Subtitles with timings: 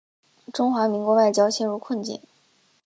[0.51, 2.19] 中华民国外交陷入困境。